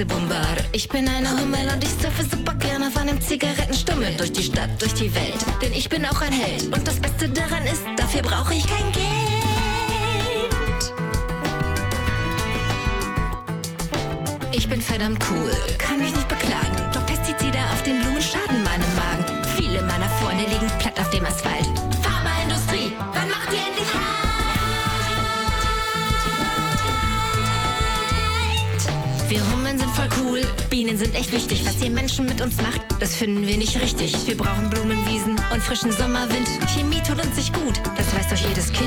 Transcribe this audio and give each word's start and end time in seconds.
Matze 0.00 0.06
Bumbar. 0.06 0.56
Ich 0.72 0.88
bin 0.88 1.06
eine 1.08 1.28
Hummel 1.30 1.68
und 1.74 1.84
ich 1.84 1.90
surfe 1.90 2.24
super 2.24 2.54
gerne 2.54 2.86
auf 2.86 2.96
einem 2.96 3.20
Zigarettenstummel 3.20 4.16
durch 4.16 4.32
die 4.32 4.42
Stadt, 4.42 4.70
durch 4.80 4.94
die 4.94 5.14
Welt. 5.14 5.44
Denn 5.60 5.72
ich 5.72 5.88
bin 5.88 6.06
auch 6.06 6.20
ein 6.22 6.32
Held. 6.32 6.64
Und 6.74 6.86
das 6.86 6.98
Beste 6.98 7.28
daran 7.28 7.64
ist, 7.64 7.82
dafür 7.96 8.22
brauche 8.22 8.54
ich 8.54 8.66
kein 8.66 8.90
Geld. 8.92 9.06
Ich 14.52 14.68
bin 14.68 14.80
verdammt 14.80 15.22
cool, 15.30 15.52
kann 15.78 15.98
mich 15.98 16.14
nicht 16.14 16.28
beklagen. 16.28 16.99
Wir 29.30 29.48
Hummeln 29.52 29.78
sind 29.78 29.88
voll 29.92 30.08
cool, 30.24 30.42
Bienen 30.70 30.98
sind 30.98 31.14
echt 31.14 31.30
wichtig. 31.30 31.64
Was 31.64 31.80
ihr 31.80 31.90
Menschen 31.90 32.26
mit 32.26 32.40
uns 32.40 32.56
macht, 32.56 32.80
das 32.98 33.14
finden 33.14 33.46
wir 33.46 33.56
nicht 33.56 33.80
richtig. 33.80 34.26
Wir 34.26 34.36
brauchen 34.36 34.68
Blumenwiesen 34.68 35.40
und 35.52 35.62
frischen 35.62 35.92
Sommerwind. 35.92 36.48
Chemie 36.74 37.00
tut 37.06 37.24
uns 37.24 37.36
nicht 37.36 37.54
gut, 37.54 37.80
das 37.96 38.12
weiß 38.12 38.28
doch 38.30 38.48
jedes 38.48 38.72
Kind. 38.72 38.79